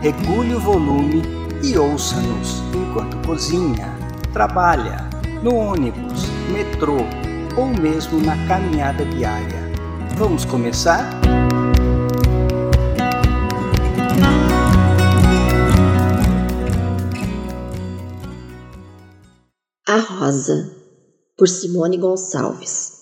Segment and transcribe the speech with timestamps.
[0.00, 1.22] regule o volume
[1.62, 3.96] e ouça-nos enquanto cozinha,
[4.32, 5.08] trabalha,
[5.42, 6.98] no ônibus, metrô
[7.56, 9.58] ou mesmo na caminhada diária.
[10.16, 11.08] Vamos começar?
[19.86, 20.70] A Rosa,
[21.36, 22.97] por Simone Gonçalves.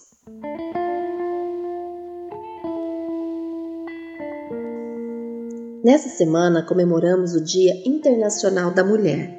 [5.87, 9.33] Nessa semana comemoramos o Dia Internacional da Mulher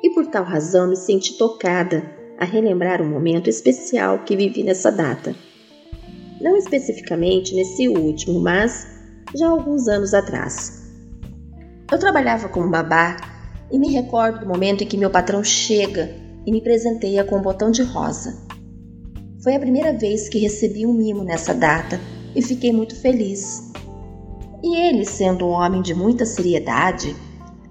[0.00, 2.04] e por tal razão me senti tocada
[2.38, 5.34] a relembrar um momento especial que vivi nessa data.
[6.40, 8.86] Não especificamente nesse último, mas
[9.36, 10.80] já alguns anos atrás.
[11.90, 13.16] Eu trabalhava como babá
[13.68, 16.08] e me recordo do momento em que meu patrão chega
[16.46, 18.40] e me presenteia com um botão de rosa.
[19.42, 21.98] Foi a primeira vez que recebi um mimo nessa data
[22.36, 23.69] e fiquei muito feliz
[24.62, 27.16] e ele, sendo um homem de muita seriedade,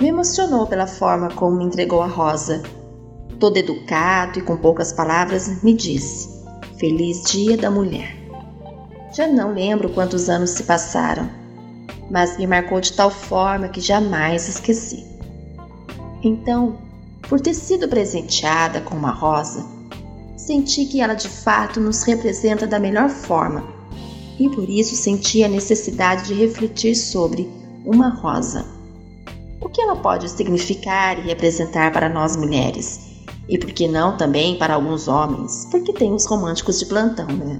[0.01, 2.63] me emocionou pela forma como me entregou a rosa.
[3.39, 6.43] Todo educado e com poucas palavras, me disse:
[6.79, 8.17] Feliz Dia da Mulher.
[9.13, 11.29] Já não lembro quantos anos se passaram,
[12.09, 15.05] mas me marcou de tal forma que jamais esqueci.
[16.23, 16.77] Então,
[17.27, 19.65] por ter sido presenteada com uma rosa,
[20.35, 23.78] senti que ela de fato nos representa da melhor forma
[24.39, 27.49] e por isso senti a necessidade de refletir sobre
[27.85, 28.65] uma rosa.
[29.59, 33.09] O que ela pode significar e representar para nós mulheres?
[33.49, 35.67] E por que não também para alguns homens?
[35.69, 37.59] Porque tem os românticos de plantão, né?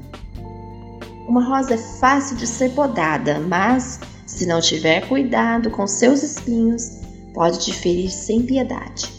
[1.28, 7.01] Uma rosa é fácil de ser podada, mas se não tiver cuidado com seus espinhos,
[7.34, 9.12] pode te ferir sem piedade.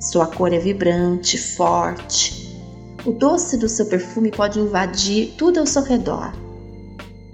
[0.00, 2.58] Sua cor é vibrante, forte.
[3.06, 6.43] O doce do seu perfume pode invadir tudo ao seu redor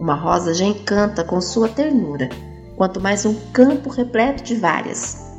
[0.00, 2.30] uma rosa já encanta com sua ternura,
[2.74, 5.30] quanto mais um campo repleto de várias.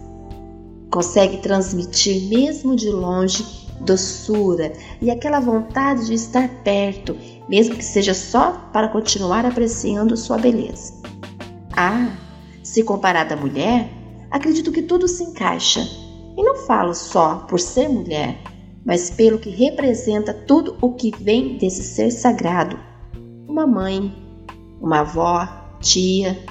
[0.92, 3.44] Consegue transmitir, mesmo de longe,
[3.80, 7.18] doçura e aquela vontade de estar perto,
[7.50, 10.94] mesmo que seja só para continuar apreciando sua beleza.
[11.76, 12.16] Ah,
[12.62, 13.90] se comparada à mulher,
[14.30, 15.82] acredito que tudo se encaixa.
[16.38, 18.38] E não falo só por ser mulher,
[18.86, 22.80] mas pelo que representa tudo o que vem desse ser sagrado.
[23.48, 24.21] Uma mãe,
[24.82, 25.48] uma avó,
[25.80, 26.44] tia,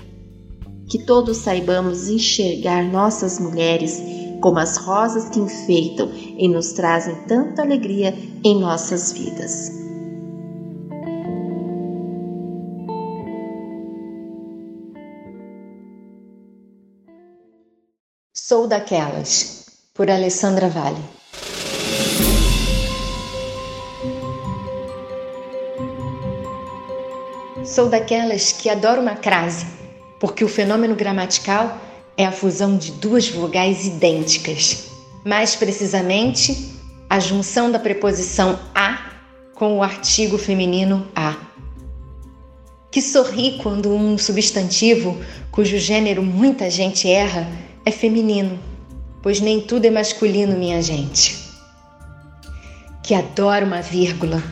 [0.88, 4.00] que todos saibamos enxergar nossas mulheres
[4.40, 9.70] como as rosas que enfeitam e nos trazem tanta alegria em nossas vidas.
[18.32, 21.19] Sou daquelas, por Alessandra Vale.
[27.70, 29.64] Sou daquelas que adoro uma crase,
[30.18, 31.78] porque o fenômeno gramatical
[32.16, 34.88] é a fusão de duas vogais idênticas,
[35.24, 36.74] mais precisamente,
[37.08, 39.12] a junção da preposição a
[39.54, 41.36] com o artigo feminino a.
[42.90, 45.20] Que sorri quando um substantivo,
[45.52, 47.46] cujo gênero muita gente erra,
[47.86, 48.58] é feminino,
[49.22, 51.38] pois nem tudo é masculino, minha gente.
[53.00, 54.42] Que adoro uma vírgula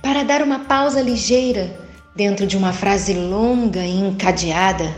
[0.00, 1.87] para dar uma pausa ligeira
[2.18, 4.92] dentro de uma frase longa e encadeada,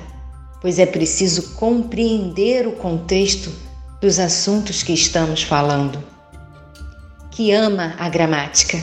[0.58, 3.52] pois é preciso compreender o contexto
[4.00, 6.02] dos assuntos que estamos falando.
[7.30, 8.82] Que ama a gramática,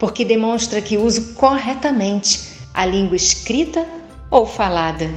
[0.00, 2.40] porque demonstra que uso corretamente
[2.74, 3.86] a língua escrita
[4.32, 5.08] ou falada.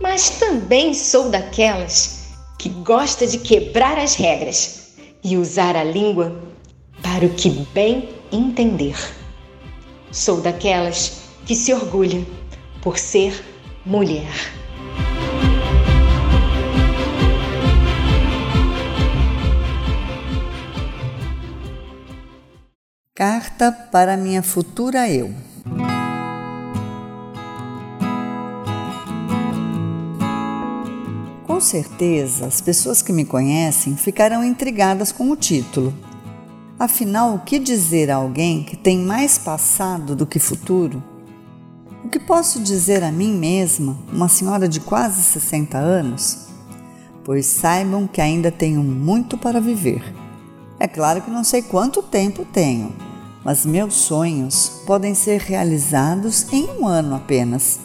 [0.00, 2.20] Mas também sou daquelas
[2.56, 4.92] que gosta de quebrar as regras
[5.24, 6.40] e usar a língua
[7.02, 8.94] para o que bem entender.
[10.12, 12.24] Sou daquelas que se orgulha
[12.80, 13.44] por ser
[13.84, 14.32] mulher.
[23.14, 25.32] Carta para minha futura eu.
[31.46, 35.94] Com certeza, as pessoas que me conhecem ficarão intrigadas com o título.
[36.78, 41.11] Afinal, o que dizer a alguém que tem mais passado do que futuro?
[42.12, 46.52] Que posso dizer a mim mesma, uma senhora de quase 60 anos?
[47.24, 50.02] pois saibam que ainda tenho muito para viver.
[50.78, 52.94] É claro que não sei quanto tempo tenho,
[53.44, 57.78] mas meus sonhos podem ser realizados em um ano apenas.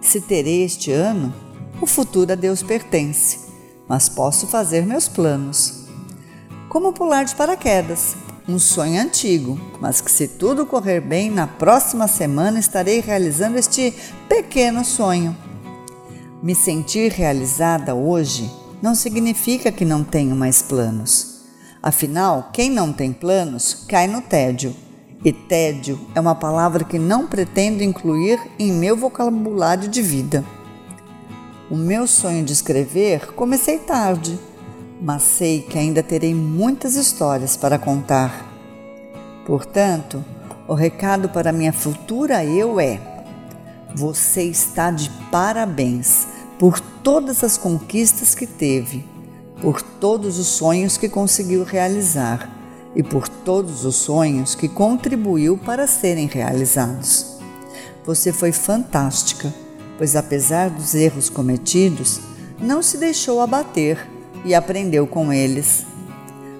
[0.00, 1.32] Se terei este ano,
[1.80, 3.38] o futuro a Deus pertence,
[3.88, 5.84] mas posso fazer meus planos.
[6.68, 8.16] Como pular de paraquedas,
[8.46, 13.94] um sonho antigo, mas que, se tudo correr bem, na próxima semana estarei realizando este
[14.28, 15.34] pequeno sonho.
[16.42, 18.50] Me sentir realizada hoje
[18.82, 21.42] não significa que não tenho mais planos.
[21.82, 24.76] Afinal, quem não tem planos cai no tédio.
[25.24, 30.44] E tédio é uma palavra que não pretendo incluir em meu vocabulário de vida.
[31.70, 34.38] O meu sonho de escrever comecei tarde
[35.04, 38.50] mas sei que ainda terei muitas histórias para contar.
[39.44, 40.24] Portanto,
[40.66, 42.98] o recado para minha futura eu é:
[43.94, 46.26] você está de parabéns
[46.58, 49.04] por todas as conquistas que teve,
[49.60, 52.50] por todos os sonhos que conseguiu realizar
[52.96, 57.36] e por todos os sonhos que contribuiu para serem realizados.
[58.06, 59.52] Você foi fantástica,
[59.98, 62.20] pois apesar dos erros cometidos,
[62.58, 64.13] não se deixou abater
[64.44, 65.86] e aprendeu com eles.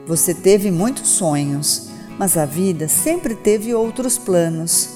[0.06, 1.88] Você teve muitos sonhos,
[2.18, 4.90] mas a vida sempre teve outros planos.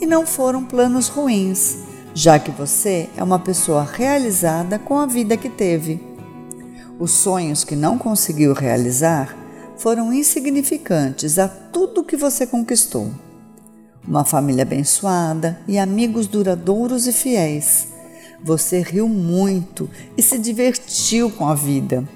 [0.00, 1.78] E não foram planos ruins,
[2.14, 6.00] já que você é uma pessoa realizada com a vida que teve.
[6.98, 9.36] Os sonhos que não conseguiu realizar
[9.76, 13.10] foram insignificantes a tudo que você conquistou.
[14.06, 17.88] Uma família abençoada e amigos duradouros e fiéis.
[18.42, 22.08] Você riu muito e se divertiu com a vida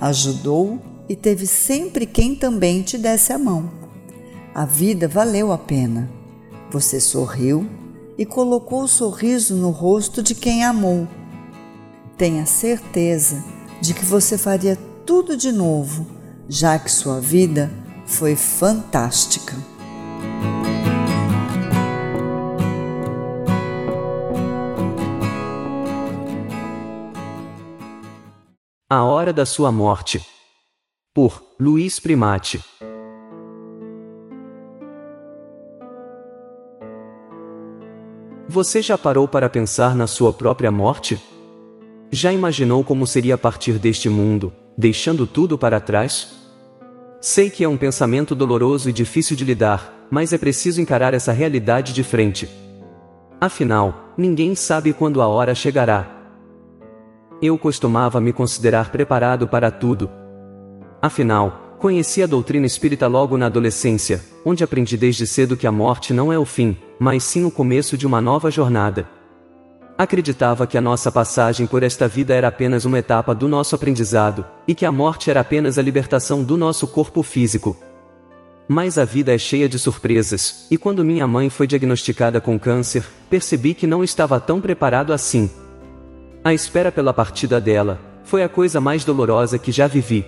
[0.00, 3.70] ajudou e teve sempre quem também te desse a mão.
[4.54, 6.10] A vida valeu a pena.
[6.70, 7.68] Você sorriu
[8.18, 11.06] e colocou o sorriso no rosto de quem amou.
[12.16, 13.44] Tenha certeza
[13.80, 16.06] de que você faria tudo de novo,
[16.48, 17.70] já que sua vida
[18.06, 19.54] foi fantástica.
[28.88, 30.24] A Hora da Sua Morte.
[31.12, 32.62] Por Luiz Primati.
[38.48, 41.20] Você já parou para pensar na sua própria morte?
[42.12, 46.36] Já imaginou como seria partir deste mundo, deixando tudo para trás?
[47.20, 51.32] Sei que é um pensamento doloroso e difícil de lidar, mas é preciso encarar essa
[51.32, 52.48] realidade de frente.
[53.40, 56.15] Afinal, ninguém sabe quando a hora chegará
[57.40, 60.10] eu costumava me considerar preparado para tudo.
[61.02, 66.12] Afinal, conheci a doutrina espírita logo na adolescência, onde aprendi desde cedo que a morte
[66.12, 69.08] não é o fim, mas sim o começo de uma nova jornada.
[69.98, 74.44] Acreditava que a nossa passagem por esta vida era apenas uma etapa do nosso aprendizado,
[74.68, 77.76] e que a morte era apenas a libertação do nosso corpo físico.
[78.68, 83.04] Mas a vida é cheia de surpresas, e quando minha mãe foi diagnosticada com câncer,
[83.30, 85.48] percebi que não estava tão preparado assim.
[86.46, 90.24] A espera pela partida dela foi a coisa mais dolorosa que já vivi.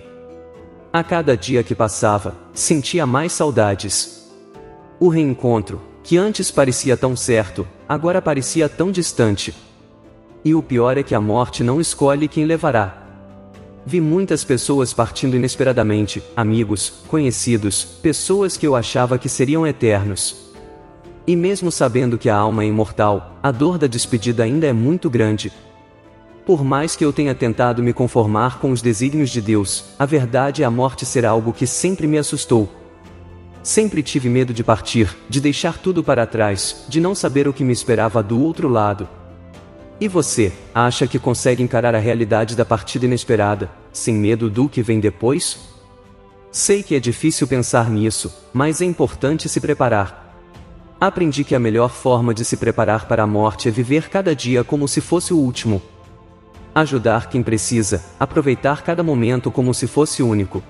[0.91, 4.29] A cada dia que passava, sentia mais saudades.
[4.99, 9.55] O reencontro, que antes parecia tão certo, agora parecia tão distante.
[10.43, 13.01] E o pior é que a morte não escolhe quem levará.
[13.85, 20.51] Vi muitas pessoas partindo inesperadamente, amigos, conhecidos, pessoas que eu achava que seriam eternos.
[21.25, 25.09] E mesmo sabendo que a alma é imortal, a dor da despedida ainda é muito
[25.09, 25.49] grande,
[26.49, 30.63] por mais que eu tenha tentado me conformar com os desígnios de Deus, a verdade
[30.63, 32.67] é a morte ser algo que sempre me assustou.
[33.61, 37.63] Sempre tive medo de partir, de deixar tudo para trás, de não saber o que
[37.63, 39.07] me esperava do outro lado.
[40.01, 44.81] E você, acha que consegue encarar a realidade da partida inesperada, sem medo do que
[44.81, 45.59] vem depois?
[46.51, 50.35] Sei que é difícil pensar nisso, mas é importante se preparar.
[50.99, 54.63] Aprendi que a melhor forma de se preparar para a morte é viver cada dia
[54.63, 55.79] como se fosse o último,
[56.73, 60.63] ajudar quem precisa, aproveitar cada momento como se fosse único.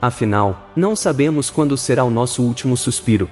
[0.00, 3.28] Afinal, não sabemos quando será o nosso último suspiro.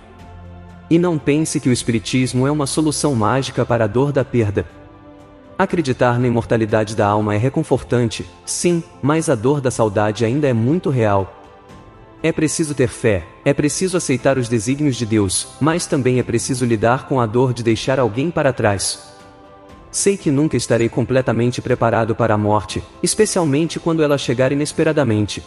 [0.90, 4.66] E não pense que o Espiritismo é uma solução mágica para a dor da perda.
[5.56, 10.52] Acreditar na imortalidade da alma é reconfortante, sim, mas a dor da saudade ainda é
[10.52, 11.40] muito real.
[12.22, 16.64] É preciso ter fé, é preciso aceitar os desígnios de Deus, mas também é preciso
[16.64, 19.13] lidar com a dor de deixar alguém para trás.
[19.94, 25.40] Sei que nunca estarei completamente preparado para a morte, especialmente quando ela chegar inesperadamente.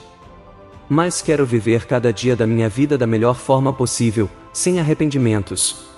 [0.87, 5.89] Mas quero viver cada dia da minha vida da melhor forma possível, sem arrependimentos.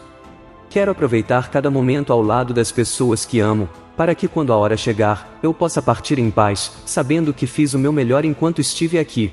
[0.67, 4.75] Quero aproveitar cada momento ao lado das pessoas que amo, para que quando a hora
[4.75, 9.31] chegar, eu possa partir em paz, sabendo que fiz o meu melhor enquanto estive aqui.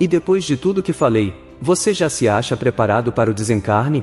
[0.00, 4.02] E depois de tudo que falei, você já se acha preparado para o desencarne?